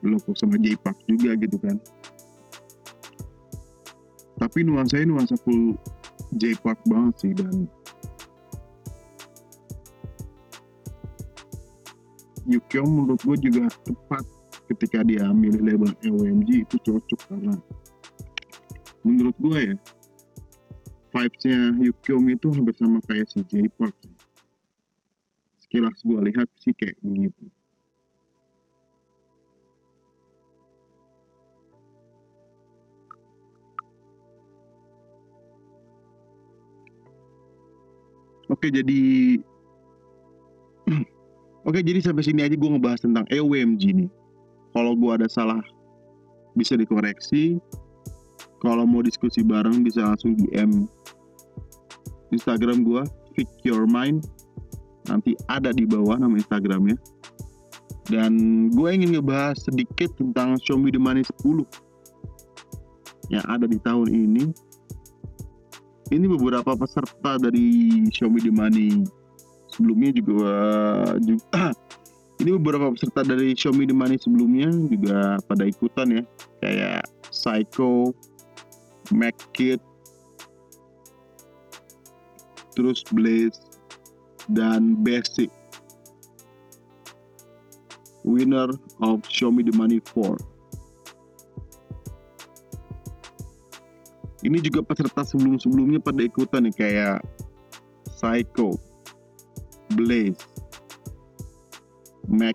Loko 0.00 0.32
sama 0.32 0.56
J 0.56 0.80
Park 0.80 0.96
juga 1.04 1.36
gitu 1.36 1.60
kan. 1.60 1.76
Tapi 4.40 4.64
nuansanya 4.64 5.12
nuansa 5.12 5.36
full 5.44 5.76
J 6.40 6.56
Park 6.64 6.80
banget 6.88 7.14
sih 7.20 7.32
dan 7.36 7.68
Yukyong 12.48 12.88
menurut 12.88 13.20
gue 13.26 13.36
juga 13.52 13.68
tepat 13.84 14.24
ketika 14.72 15.04
dia 15.04 15.28
ambil 15.28 15.60
label 15.60 15.92
LMG 16.00 16.64
itu 16.64 16.76
cocok 16.80 17.20
karena 17.28 17.54
menurut 19.02 19.36
gue 19.36 19.58
ya 19.72 19.76
vibesnya 21.10 21.74
Yukyong 21.80 22.26
itu 22.32 22.46
hampir 22.54 22.74
sama 22.78 23.02
kayak 23.04 23.26
si 23.28 23.42
J 23.50 23.66
Park 23.74 23.96
sekilas 25.76 26.00
gue 26.08 26.20
lihat 26.32 26.48
sih 26.56 26.72
kayak 26.72 26.96
begitu 27.04 27.44
Oke 38.46 38.70
jadi 38.72 39.36
Oke 41.68 41.82
jadi 41.84 41.98
sampai 42.00 42.24
sini 42.24 42.46
aja 42.46 42.54
gue 42.56 42.70
ngebahas 42.72 43.02
tentang 43.02 43.26
EWMG 43.26 43.82
nih. 43.90 44.10
Kalau 44.70 44.94
gue 44.94 45.10
ada 45.12 45.26
salah 45.26 45.58
bisa 46.54 46.78
dikoreksi. 46.78 47.58
Kalau 48.62 48.86
mau 48.86 49.02
diskusi 49.02 49.42
bareng 49.42 49.82
bisa 49.82 50.14
langsung 50.14 50.38
DM 50.38 50.86
Instagram 52.30 52.86
gue, 52.86 53.02
Pick 53.34 53.50
Your 53.66 53.84
Mind. 53.90 54.22
Nanti 55.06 55.38
ada 55.46 55.70
di 55.70 55.86
bawah 55.86 56.18
nama 56.18 56.34
Instagramnya. 56.36 56.98
Dan 58.06 58.32
gue 58.70 58.88
ingin 58.90 59.18
ngebahas 59.18 59.58
sedikit 59.58 60.14
tentang 60.14 60.58
Me 60.78 60.90
The 60.94 61.02
Money 61.02 61.26
10 61.42 61.66
yang 63.34 63.42
ada 63.50 63.66
di 63.66 63.78
tahun 63.82 64.06
ini. 64.10 64.44
Ini 66.14 66.26
beberapa 66.30 66.78
peserta 66.78 67.34
dari 67.34 68.06
Me 68.06 68.38
The 68.38 68.52
Money 68.54 69.02
sebelumnya 69.76 70.14
juga 70.14 70.54
juga 71.20 71.74
ini 72.40 72.50
beberapa 72.56 72.94
peserta 72.94 73.26
dari 73.26 73.52
Me 73.52 73.84
The 73.84 73.96
Money 73.96 74.16
sebelumnya 74.22 74.70
juga 74.70 75.42
pada 75.50 75.66
ikutan 75.66 76.22
ya 76.22 76.22
kayak 76.62 77.02
Psycho, 77.34 78.14
McKit, 79.12 79.82
terus 82.72 83.02
Blaze 83.10 83.65
dan 84.52 85.00
Basic 85.02 85.50
winner 88.26 88.70
of 89.02 89.22
Show 89.30 89.54
Me 89.54 89.62
The 89.62 89.74
Money 89.74 90.02
4 90.02 90.56
ini 94.46 94.62
juga 94.62 94.78
peserta 94.86 95.26
sebelum-sebelumnya 95.26 95.98
pada 95.98 96.22
ikutan 96.22 96.70
nih 96.70 96.74
kayak 96.78 97.18
Psycho, 98.16 98.78
Blaze, 99.98 100.38
Mac 102.30 102.54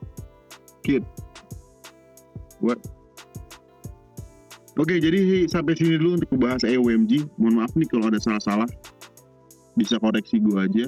Kid. 0.88 1.04
What? 2.64 2.80
Oke, 4.80 5.04
jadi 5.04 5.46
sampai 5.52 5.76
sini 5.76 6.00
dulu 6.00 6.24
untuk 6.24 6.32
membahas 6.32 6.64
EOMG. 6.64 7.28
Mohon 7.36 7.56
maaf 7.60 7.72
nih 7.76 7.88
kalau 7.92 8.08
ada 8.08 8.18
salah-salah. 8.24 8.70
Bisa 9.76 10.00
koreksi 10.00 10.40
gue 10.40 10.58
aja. 10.58 10.86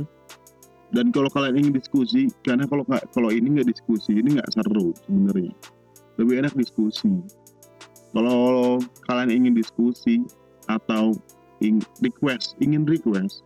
Dan 0.93 1.09
kalau 1.09 1.27
kalian 1.33 1.57
ingin 1.57 1.73
diskusi, 1.73 2.29
karena 2.45 2.69
kalau 2.69 2.85
kalau 2.85 3.29
ini 3.33 3.57
nggak 3.59 3.69
diskusi, 3.73 4.13
ini 4.13 4.37
nggak 4.37 4.49
seru 4.53 4.93
sebenarnya. 5.05 5.53
Lebih 6.21 6.45
enak 6.45 6.53
diskusi. 6.53 7.09
Kalau 8.13 8.77
kalian 9.09 9.33
ingin 9.33 9.53
diskusi 9.57 10.21
atau 10.69 11.17
ingin 11.65 11.81
request, 12.05 12.53
ingin 12.61 12.85
request, 12.85 13.41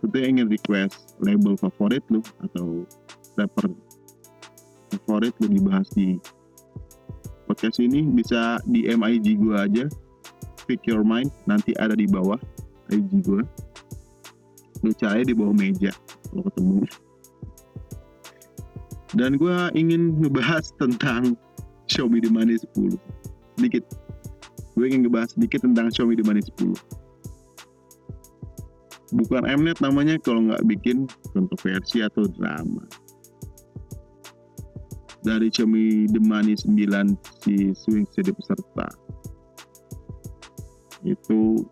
tentunya 0.00 0.26
ingin 0.30 0.48
request 0.48 1.18
label 1.18 1.58
favorit 1.58 2.02
lu 2.08 2.22
atau 2.46 2.86
rapper 3.34 3.68
favorit 4.94 5.34
lu 5.42 5.46
dibahas 5.50 5.86
di 5.92 6.16
podcast 7.50 7.82
ini 7.82 8.06
bisa 8.06 8.62
di 8.68 8.86
MIG 8.86 9.42
gue 9.42 9.56
aja 9.56 9.84
pick 10.68 10.84
your 10.86 11.02
mind 11.02 11.32
nanti 11.50 11.74
ada 11.80 11.98
di 11.98 12.06
bawah 12.06 12.38
IG 12.92 13.10
gue 13.26 13.42
lu 14.86 14.90
cari 14.94 15.26
di 15.26 15.34
bawah 15.34 15.54
meja 15.56 15.90
kalau 16.30 16.42
ketemu 16.52 16.84
dan 19.16 19.40
gue 19.40 19.56
ingin 19.72 20.20
ngebahas 20.20 20.68
tentang 20.76 21.32
Me 21.98 22.20
The 22.20 22.28
Money 22.28 22.60
10 22.76 23.00
sedikit. 23.56 23.84
Gue 24.76 24.92
ingin 24.92 25.08
ngebahas 25.08 25.32
sedikit 25.32 25.64
tentang 25.64 25.88
Me 25.88 26.14
The 26.14 26.24
Money 26.28 26.44
10 26.44 26.76
bukan 29.12 29.48
Mnet 29.48 29.80
namanya 29.80 30.20
kalau 30.20 30.52
nggak 30.52 30.64
bikin 30.68 31.08
kontroversi 31.32 32.04
atau 32.04 32.28
drama. 32.28 32.84
Dari 35.24 35.50
Xiaomi 35.50 36.08
The 36.12 36.22
Money 36.22 36.54
9 36.54 37.16
si 37.42 37.72
swing 37.74 38.06
jadi 38.12 38.30
peserta. 38.32 38.88
Itu 41.02 41.64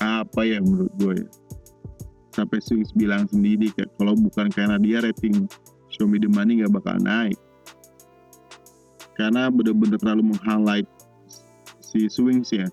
apa 0.00 0.42
ya 0.42 0.58
menurut 0.64 0.92
gue 0.98 1.14
ya 1.24 1.28
sampai 2.30 2.62
swing 2.62 2.86
bilang 2.94 3.26
sendiri 3.26 3.74
kalau 3.98 4.14
bukan 4.14 4.48
karena 4.54 4.78
dia 4.78 5.02
rating 5.02 5.50
Xiaomi 5.90 6.22
The 6.22 6.30
Money 6.30 6.62
nggak 6.62 6.72
bakal 6.74 6.96
naik. 7.02 7.38
Karena 9.18 9.52
bener-bener 9.52 10.00
terlalu 10.00 10.32
meng-highlight 10.32 10.88
si 11.84 12.08
Swings 12.08 12.54
ya 12.54 12.70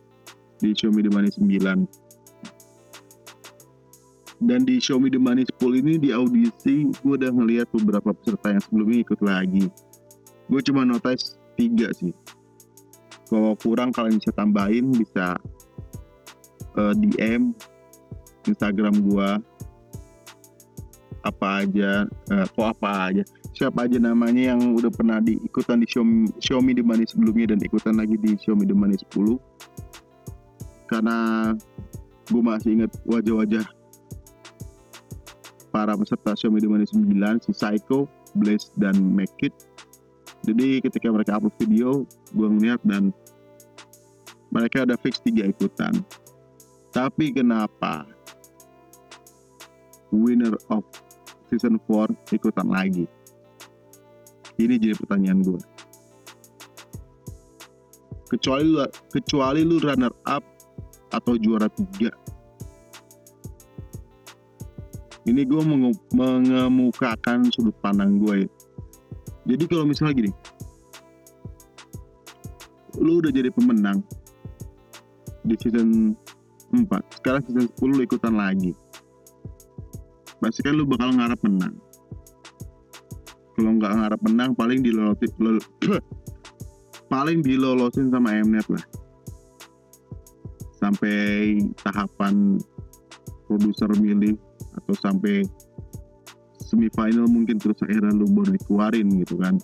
di 0.61 0.71
Xiaomi 0.71 1.03
The 1.03 1.11
Money 1.11 1.29
9 1.33 2.07
dan 4.37 4.69
di 4.69 4.77
Me 4.77 5.09
The 5.09 5.17
Money 5.17 5.43
10 5.49 5.81
ini 5.81 5.93
di 5.97 6.09
audisi 6.13 6.85
gue 7.01 7.13
udah 7.17 7.33
ngeliat 7.33 7.67
beberapa 7.73 8.13
peserta 8.13 8.53
yang 8.53 8.61
sebelumnya 8.61 8.99
ikut 9.01 9.19
lagi. 9.25 9.65
Gue 10.45 10.61
cuma 10.61 10.85
notice 10.85 11.41
tiga 11.57 11.89
sih. 11.97 12.13
Kalau 13.27 13.57
kurang 13.57 13.89
kalian 13.89 14.21
bisa 14.21 14.31
tambahin 14.37 14.93
bisa 14.93 15.41
eh, 16.77 16.93
DM 17.01 17.57
Instagram 18.47 18.95
gue 19.03 19.29
apa 21.27 21.47
aja 21.65 22.07
uh, 22.07 22.45
kok 22.47 22.67
apa 22.77 23.11
aja? 23.11 23.23
Siapa 23.51 23.89
aja 23.89 23.97
namanya 23.99 24.53
yang 24.53 24.77
udah 24.77 24.93
pernah 24.93 25.19
diikutan 25.19 25.81
di 25.81 25.87
show 26.39 26.59
Me 26.61 26.71
The 26.77 26.85
Money 26.85 27.09
sebelumnya 27.09 27.51
dan 27.51 27.59
ikutan 27.59 27.99
lagi 27.99 28.15
di 28.15 28.37
Me 28.37 28.63
The 28.63 28.77
Money 28.77 28.97
10 29.11 29.35
karena 30.87 31.51
gue 32.31 32.41
masih 32.43 32.79
inget 32.79 32.91
wajah-wajah 33.03 33.65
para 35.71 35.93
peserta 35.99 36.31
Me 36.47 36.59
The 36.63 36.69
Money 36.71 36.87
9 36.87 37.43
si 37.43 37.51
Psycho, 37.51 38.07
Blaze, 38.39 38.71
dan 38.79 38.95
Make 38.95 39.51
It. 39.51 39.55
Jadi 40.47 40.79
ketika 40.79 41.11
mereka 41.11 41.35
upload 41.35 41.55
video 41.59 42.07
gue 42.31 42.47
ngeliat 42.47 42.79
dan 42.87 43.11
mereka 44.47 44.87
ada 44.87 44.95
fix 44.95 45.19
tiga 45.19 45.43
ikutan. 45.43 45.91
Tapi 46.95 47.35
kenapa 47.35 48.07
winner 50.11 50.55
of 50.71 50.83
season 51.49 51.79
4 51.89 52.11
ikutan 52.35 52.67
lagi. 52.67 53.05
Ini 54.57 54.75
jadi 54.81 54.97
pertanyaan 54.97 55.45
gue 55.45 55.61
kecuali 58.27 58.63
lu 58.67 58.83
kecuali 59.07 59.63
lu 59.63 59.79
runner 59.79 60.11
up 60.27 60.43
atau 61.15 61.39
juara 61.39 61.71
tiga. 61.71 62.11
Ini 65.27 65.43
gue 65.43 65.61
mengemukakan 66.15 67.51
sudut 67.51 67.75
pandang 67.83 68.19
gue 68.19 68.47
ya. 68.47 68.49
Jadi 69.47 69.63
kalau 69.67 69.83
misalnya 69.87 70.15
gini. 70.23 70.31
Lu 72.99 73.19
udah 73.23 73.31
jadi 73.31 73.51
pemenang 73.51 74.03
di 75.47 75.55
season 75.59 76.15
4 76.75 77.23
sekarang 77.23 77.41
season 77.47 77.67
10 77.79 77.95
lu 77.95 78.03
ikutan 78.03 78.35
lagi 78.35 78.75
pasti 80.37 80.61
kan 80.61 80.77
lu 80.77 80.85
bakal 80.85 81.13
ngarap 81.13 81.39
menang. 81.41 81.75
Kalau 83.57 83.71
nggak 83.73 83.93
ngarap 83.97 84.21
menang 84.21 84.51
paling 84.53 84.85
di 84.85 84.93
lol, 84.93 85.17
paling 87.13 87.41
dilolosin 87.41 88.13
sama 88.13 88.37
Mnet 88.45 88.67
lah. 88.69 88.85
Sampai 90.77 91.57
tahapan 91.81 92.61
produser 93.49 93.89
milih 93.97 94.37
atau 94.77 94.93
sampai 94.93 95.41
semifinal 96.61 97.25
mungkin 97.25 97.57
terus 97.57 97.81
akhirnya 97.81 98.13
lu 98.13 98.29
baru 98.29 98.53
dikeluarin 98.53 99.09
gitu 99.25 99.41
kan. 99.41 99.57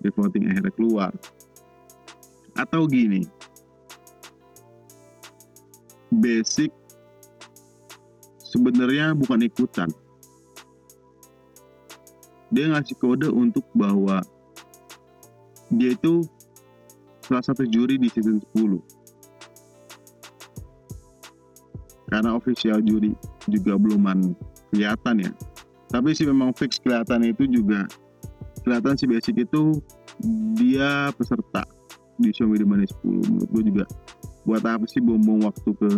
Di 0.00 0.08
voting 0.16 0.48
akhirnya 0.48 0.72
keluar. 0.72 1.12
Atau 2.56 2.88
gini. 2.88 3.28
Basic 6.08 6.72
sebenarnya 8.50 9.14
bukan 9.14 9.46
ikutan. 9.46 9.86
Dia 12.50 12.66
ngasih 12.74 12.98
kode 12.98 13.30
untuk 13.30 13.62
bahwa 13.78 14.26
dia 15.70 15.94
itu 15.94 16.26
salah 17.22 17.46
satu 17.46 17.62
juri 17.62 17.94
di 17.94 18.10
season 18.10 18.42
10 18.58 18.82
karena 22.10 22.34
official 22.34 22.82
juri 22.82 23.14
juga 23.46 23.78
belum 23.78 24.02
kelihatan 24.74 25.22
ya. 25.22 25.30
Tapi 25.94 26.10
sih 26.10 26.26
memang 26.26 26.50
fix 26.58 26.82
kelihatan 26.82 27.22
itu 27.22 27.46
juga 27.46 27.86
kelihatan 28.66 28.98
si 28.98 29.06
basic 29.06 29.46
itu 29.46 29.78
dia 30.58 31.14
peserta 31.14 31.62
di 32.20 32.34
The 32.34 32.66
Money 32.66 32.90
10 32.90 33.30
menurut 33.30 33.48
gue 33.54 33.62
juga. 33.72 33.84
Buat 34.42 34.66
apa 34.66 34.84
sih 34.90 34.98
bom-bom 34.98 35.46
waktu 35.46 35.70
ke 35.70 35.90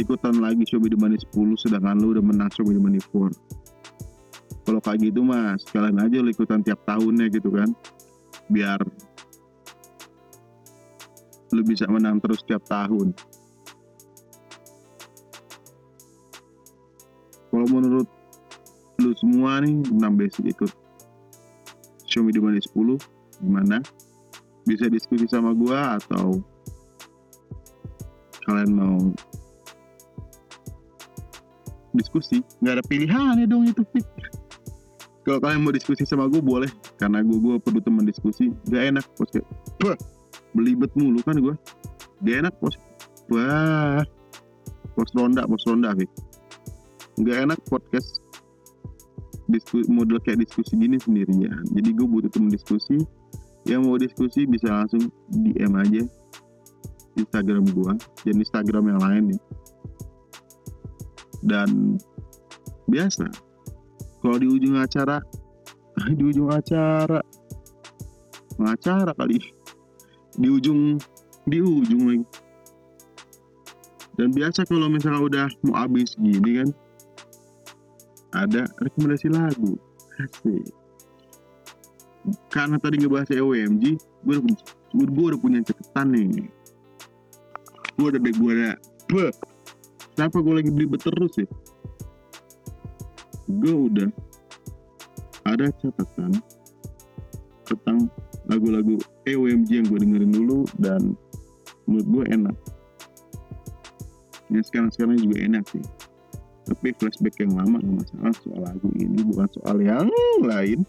ikutan 0.00 0.40
lagi 0.40 0.64
show 0.64 0.80
Me 0.80 0.88
The 0.88 0.98
Money 0.98 1.20
10 1.20 1.62
sedangkan 1.68 2.00
lu 2.00 2.16
udah 2.16 2.24
menang 2.24 2.50
show 2.52 2.64
Me 2.64 2.72
The 2.72 2.82
Money 2.82 3.00
4 3.00 3.60
kalau 4.70 4.80
kayak 4.86 5.10
gitu 5.10 5.26
mas 5.26 5.66
sekalian 5.66 5.98
aja 5.98 6.22
lu 6.22 6.30
ikutan 6.30 6.62
tiap 6.62 6.78
tahunnya 6.86 7.26
gitu 7.32 7.50
kan. 7.50 7.74
Biar 8.46 8.78
lu 11.50 11.62
bisa 11.66 11.90
menang 11.90 12.22
terus 12.22 12.46
tiap 12.46 12.62
tahun. 12.70 13.10
Kalau 17.50 17.66
menurut 17.66 18.06
lu 19.02 19.10
semua 19.18 19.58
nih 19.58 19.82
tentang 19.82 20.14
basic 20.14 20.54
ikut 20.54 20.70
the 22.10 22.38
money 22.38 22.62
10 22.62 22.70
gimana? 23.42 23.82
Bisa 24.62 24.86
diskusi 24.86 25.26
sama 25.26 25.50
gua 25.50 25.98
atau 25.98 26.38
kalian 28.46 28.70
mau 28.70 28.98
diskusi. 31.96 32.42
Nggak 32.62 32.80
ada 32.80 32.84
pilihan 32.86 33.34
ya 33.38 33.46
dong 33.46 33.66
itu 33.66 33.82
fit. 33.94 34.06
Kalau 35.20 35.38
kalian 35.38 35.62
mau 35.62 35.72
diskusi 35.74 36.02
sama 36.08 36.26
gue 36.26 36.40
boleh. 36.40 36.70
Karena 36.96 37.20
gue 37.20 37.38
gue 37.38 37.56
perlu 37.60 37.80
teman 37.84 38.08
diskusi. 38.08 38.50
Gak 38.72 38.96
enak 38.96 39.04
pos 39.14 39.28
kayak 39.30 39.46
belibet 40.50 40.90
mulu 40.98 41.22
kan 41.22 41.38
gue 41.38 41.54
gak 42.26 42.36
enak 42.42 42.54
pos 42.58 42.74
wah 43.30 44.02
pos 44.98 45.10
ronda 45.14 45.46
pos 45.46 45.62
ronda 45.68 45.94
fit. 45.94 46.10
Nggak 47.20 47.36
enak 47.46 47.58
podcast 47.68 48.18
diskusi 49.46 49.86
model 49.90 50.18
kayak 50.22 50.42
diskusi 50.42 50.74
gini 50.74 50.98
sendirian. 50.98 51.62
Jadi 51.74 51.88
gue 51.94 52.06
butuh 52.06 52.30
temen 52.32 52.50
diskusi. 52.50 52.98
Yang 53.68 53.80
mau 53.84 53.96
diskusi 54.00 54.48
bisa 54.48 54.72
langsung 54.72 55.12
DM 55.28 55.76
aja 55.76 56.02
Instagram 57.20 57.68
gue 57.68 57.92
dan 58.24 58.34
Instagram 58.40 58.84
yang 58.96 59.00
lain 59.04 59.22
nih 59.34 59.40
dan 61.44 61.96
biasa. 62.90 63.28
Kalau 64.20 64.36
di 64.36 64.46
ujung 64.48 64.76
acara 64.76 65.24
di 66.18 66.22
ujung 66.24 66.52
acara 66.52 67.20
pengacara 68.56 69.12
kali. 69.16 69.40
Di 70.36 70.48
ujung 70.48 71.00
di 71.48 71.58
ujung 71.60 72.02
lagi. 72.08 72.26
Dan 74.20 74.36
biasa 74.36 74.68
kalau 74.68 74.92
misalnya 74.92 75.20
udah 75.24 75.48
mau 75.64 75.80
habis 75.80 76.12
gini 76.20 76.60
kan 76.60 76.68
ada 78.36 78.68
rekomendasi 78.84 79.32
lagu. 79.32 79.80
Asik. 80.20 80.68
Karena 82.52 82.76
tadi 82.76 83.00
ngebahas 83.00 83.32
EOMG 83.32 83.96
gue 83.96 84.36
udah, 84.36 84.56
gue, 84.92 85.26
udah 85.32 85.40
punya 85.40 85.64
catatan 85.64 86.12
nih. 86.12 86.52
Gue 87.96 88.06
udah 88.12 88.20
gue 88.20 88.54
Beuh. 89.08 89.32
Kenapa 90.20 90.44
gue 90.44 90.54
lagi 90.60 90.68
beli 90.68 90.84
terus 91.00 91.32
sih 91.32 91.48
gue 93.48 93.74
udah 93.88 94.12
ada 95.48 95.72
catatan 95.80 96.36
tentang 97.64 98.12
lagu-lagu 98.44 99.00
EOMG 99.24 99.80
yang 99.80 99.86
gue 99.88 99.98
dengerin 100.04 100.32
dulu 100.36 100.68
dan 100.76 101.16
menurut 101.88 102.06
gue 102.12 102.24
enak. 102.36 102.56
Yang 104.52 104.64
sekarang-sekarang 104.68 105.16
juga 105.24 105.36
enak 105.40 105.64
sih. 105.72 105.84
Tapi 106.68 106.92
flashback 107.00 107.40
yang 107.40 107.56
lama 107.56 107.80
nggak 107.80 107.96
masalah 108.04 108.34
soal 108.44 108.60
lagu 108.60 108.88
ini 109.00 109.24
bukan 109.24 109.48
soal 109.56 109.76
yang 109.80 110.06
lain. 110.44 110.84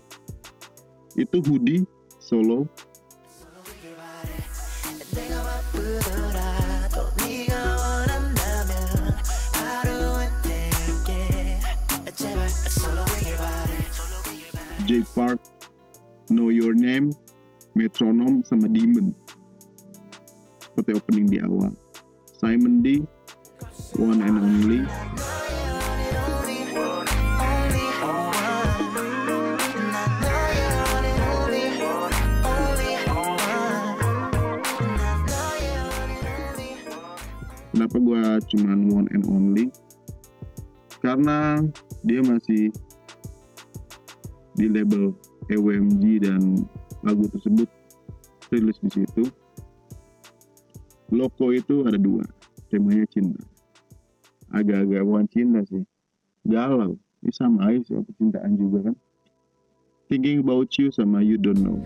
Itu 1.15 1.39
hoodie 1.39 1.87
solo 2.19 2.67
Jake 15.01 15.15
Park, 15.15 15.41
Know 16.29 16.49
Your 16.53 16.77
Name, 16.77 17.09
Metronom 17.73 18.45
sama 18.45 18.69
Demon. 18.69 19.17
Seperti 20.61 20.93
opening 20.93 21.25
di 21.25 21.41
awal. 21.41 21.73
Simon 22.37 22.85
D, 22.85 23.01
One 23.97 24.21
and 24.21 24.37
Only, 24.37 24.85
kenapa 37.73 37.97
gue 37.97 38.21
cuman 38.53 38.79
one 38.93 39.09
and 39.09 39.25
only 39.25 39.65
karena 41.01 41.57
dia 42.05 42.21
masih 42.21 42.69
di 44.61 44.69
label 44.69 45.09
EWMG 45.49 46.21
dan 46.21 46.61
lagu 47.01 47.25
tersebut 47.33 47.65
rilis 48.53 48.77
di 48.85 49.01
situ. 49.01 49.25
Loko 51.09 51.49
itu 51.49 51.81
ada 51.89 51.97
dua 51.97 52.21
temanya 52.69 53.09
cinta. 53.09 53.41
Agak-agak 54.53 55.01
bukan 55.01 55.25
cinta 55.33 55.59
sih 55.65 55.81
galau. 56.45 56.93
Ini 57.25 57.31
sama 57.33 57.73
aja 57.73 57.81
sih 57.89 57.97
percintaan 57.97 58.53
juga 58.53 58.93
kan. 58.93 58.95
Thinking 60.13 60.45
about 60.45 60.69
you 60.77 60.93
sama 60.93 61.25
you 61.25 61.41
don't 61.41 61.57
know. 61.57 61.81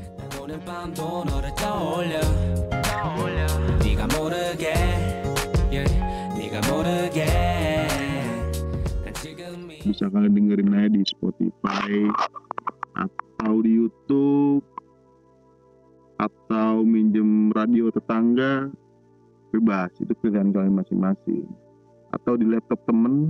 bisa 9.86 10.10
kalian 10.10 10.34
dengerin 10.34 10.74
aja 10.74 10.90
di 10.90 11.06
Spotify 11.06 11.94
atau 12.96 13.62
di 13.62 13.72
YouTube. 13.76 14.64
Atau 16.16 16.88
minjem 16.88 17.52
radio 17.52 17.92
tetangga. 17.92 18.72
Bebas 19.52 19.92
itu 20.00 20.16
pilihan 20.24 20.52
kalian 20.52 20.80
masing-masing. 20.80 21.48
Atau 22.16 22.40
di 22.40 22.48
laptop 22.48 22.80
temen. 22.88 23.28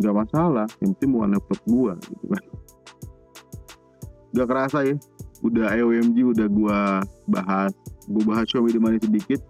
Nggak 0.00 0.16
masalah 0.24 0.66
yang 0.80 0.96
penting 0.96 1.10
bukan 1.12 1.30
laptop 1.36 1.60
gua 1.68 1.92
gitu 2.00 2.26
kan. 2.32 2.44
Gak 4.32 4.48
kerasa 4.48 4.78
ya 4.88 4.96
udah 5.44 5.68
EOMG 5.76 6.16
udah 6.32 6.48
gua 6.48 6.78
bahas. 7.28 7.76
Gua 8.08 8.24
bahas 8.32 8.48
show 8.48 8.64
di 8.64 8.80
mana 8.80 8.96
sedikit. 8.96 9.44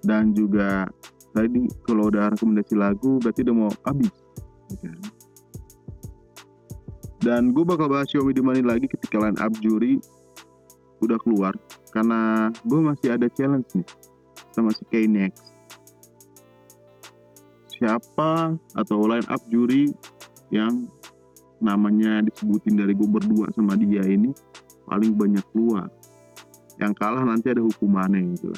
Dan 0.00 0.32
juga 0.32 0.88
tadi 1.36 1.68
kalau 1.84 2.08
udah 2.08 2.32
rekomendasi 2.32 2.74
lagu 2.74 3.20
berarti 3.20 3.44
udah 3.44 3.54
mau 3.54 3.70
habis. 3.84 4.14
Ya 4.72 4.88
kan? 4.88 5.09
Dan 7.20 7.52
gue 7.52 7.64
bakal 7.64 7.88
bahas 7.92 8.08
Me 8.16 8.32
The 8.32 8.40
Money 8.40 8.64
lagi 8.64 8.88
ketika 8.88 9.20
line 9.20 9.36
up 9.40 9.52
juri 9.60 10.00
udah 11.04 11.20
keluar. 11.20 11.52
Karena 11.92 12.48
gue 12.64 12.80
masih 12.80 13.16
ada 13.16 13.28
challenge 13.28 13.68
nih 13.76 13.88
sama 14.50 14.72
si 14.72 14.82
K-Nex 14.88 15.50
siapa 17.80 18.60
atau 18.76 19.08
line 19.08 19.24
up 19.32 19.40
juri 19.48 19.88
yang 20.52 20.84
namanya 21.64 22.20
disebutin 22.20 22.76
dari 22.76 22.92
gue 22.92 23.08
berdua 23.08 23.48
sama 23.56 23.72
dia 23.80 24.04
ini 24.04 24.36
paling 24.84 25.16
banyak 25.16 25.44
keluar. 25.56 25.88
Yang 26.76 26.92
kalah 26.96 27.24
nanti 27.24 27.52
ada 27.52 27.60
hukumannya 27.60 28.40
gitu 28.40 28.56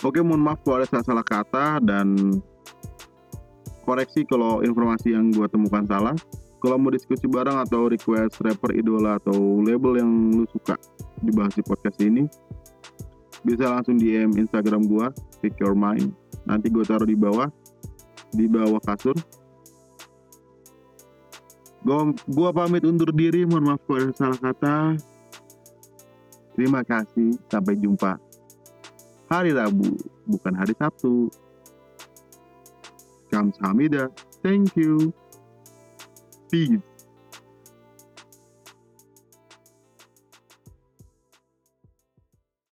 Oke, 0.00 0.20
mohon 0.24 0.44
maaf 0.44 0.64
kalau 0.64 0.80
ada 0.80 0.88
salah-salah 0.88 1.24
kata 1.24 1.80
dan 1.84 2.40
koreksi 3.86 4.26
kalau 4.26 4.66
informasi 4.66 5.14
yang 5.14 5.30
gue 5.30 5.46
temukan 5.46 5.86
salah. 5.86 6.18
kalau 6.56 6.82
mau 6.82 6.90
diskusi 6.90 7.30
bareng 7.30 7.62
atau 7.62 7.86
request 7.86 8.42
rapper 8.42 8.74
idola 8.74 9.22
atau 9.22 9.62
label 9.62 10.02
yang 10.02 10.10
lu 10.34 10.44
suka 10.50 10.74
dibahas 11.22 11.54
di 11.54 11.62
podcast 11.62 12.00
ini 12.02 12.26
bisa 13.46 13.70
langsung 13.70 13.94
DM 13.94 14.34
Instagram 14.34 14.90
gua 14.90 15.14
pick 15.38 15.54
your 15.62 15.78
mind. 15.78 16.10
Nanti 16.42 16.66
gue 16.66 16.82
taruh 16.82 17.06
di 17.06 17.14
bawah 17.14 17.46
di 18.34 18.50
bawah 18.50 18.82
kasur. 18.82 19.14
Gua 22.26 22.50
pamit 22.50 22.82
undur 22.82 23.14
diri 23.14 23.46
mohon 23.46 23.70
maaf 23.70 23.80
kalau 23.86 24.10
ada 24.10 24.14
salah 24.18 24.40
kata. 24.42 24.76
Terima 26.58 26.82
kasih 26.82 27.38
sampai 27.46 27.78
jumpa. 27.78 28.18
Hari 29.30 29.54
Rabu 29.54 29.94
bukan 30.26 30.54
hari 30.58 30.74
Sabtu 30.74 31.30
Thank 34.42 34.76
you. 34.76 35.12
Peace 36.50 36.95